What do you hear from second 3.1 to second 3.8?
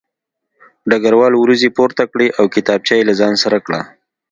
ځان سره کړه